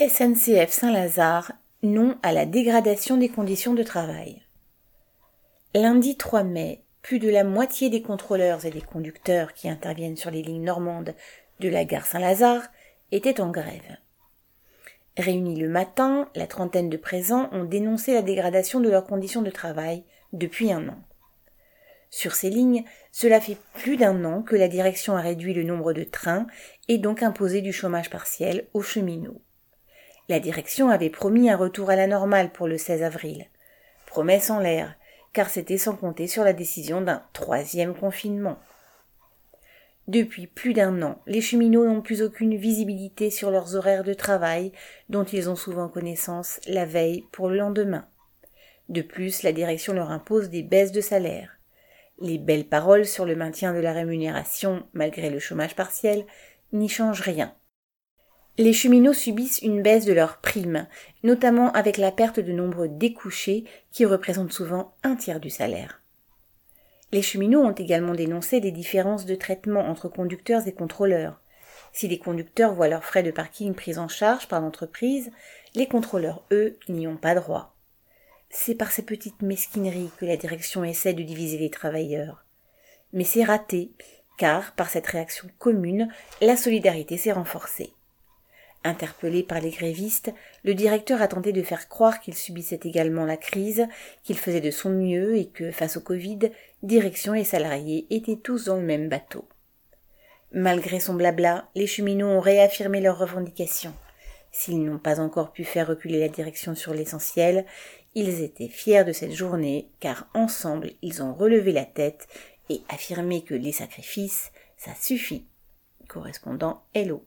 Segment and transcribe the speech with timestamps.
[0.00, 1.52] SNCF Saint-Lazare,
[1.84, 4.42] non à la dégradation des conditions de travail.
[5.72, 10.32] Lundi 3 mai, plus de la moitié des contrôleurs et des conducteurs qui interviennent sur
[10.32, 11.14] les lignes normandes
[11.60, 12.64] de la gare Saint-Lazare
[13.12, 13.98] étaient en grève.
[15.16, 19.50] Réunis le matin, la trentaine de présents ont dénoncé la dégradation de leurs conditions de
[19.52, 20.02] travail
[20.32, 20.98] depuis un an.
[22.10, 22.82] Sur ces lignes,
[23.12, 26.48] cela fait plus d'un an que la direction a réduit le nombre de trains
[26.88, 29.40] et donc imposé du chômage partiel aux cheminots.
[30.28, 33.44] La direction avait promis un retour à la normale pour le 16 avril.
[34.06, 34.94] Promesse en l'air,
[35.34, 38.58] car c'était sans compter sur la décision d'un troisième confinement.
[40.08, 44.72] Depuis plus d'un an, les cheminots n'ont plus aucune visibilité sur leurs horaires de travail,
[45.10, 48.06] dont ils ont souvent connaissance la veille pour le lendemain.
[48.88, 51.58] De plus, la direction leur impose des baisses de salaire.
[52.18, 56.24] Les belles paroles sur le maintien de la rémunération, malgré le chômage partiel,
[56.72, 57.54] n'y changent rien.
[58.56, 60.86] Les cheminots subissent une baisse de leurs primes,
[61.24, 66.00] notamment avec la perte de nombreux découchés qui représentent souvent un tiers du salaire.
[67.10, 71.40] Les cheminots ont également dénoncé des différences de traitement entre conducteurs et contrôleurs.
[71.92, 75.32] Si les conducteurs voient leurs frais de parking pris en charge par l'entreprise,
[75.74, 77.74] les contrôleurs, eux, n'y ont pas droit.
[78.50, 82.44] C'est par ces petites mesquineries que la direction essaie de diviser les travailleurs.
[83.12, 83.90] Mais c'est raté,
[84.38, 86.08] car, par cette réaction commune,
[86.40, 87.92] la solidarité s'est renforcée.
[88.86, 90.30] Interpellé par les grévistes,
[90.62, 93.86] le directeur a tenté de faire croire qu'il subissait également la crise,
[94.22, 96.50] qu'il faisait de son mieux et que, face au Covid,
[96.82, 99.48] direction et salariés étaient tous dans le même bateau.
[100.52, 103.94] Malgré son blabla, les cheminots ont réaffirmé leurs revendications.
[104.52, 107.64] S'ils n'ont pas encore pu faire reculer la direction sur l'essentiel,
[108.14, 112.28] ils étaient fiers de cette journée, car ensemble ils ont relevé la tête
[112.68, 115.46] et affirmé que les sacrifices, ça suffit.
[116.06, 117.24] Correspondant Hello.